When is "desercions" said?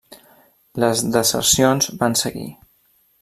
1.17-1.91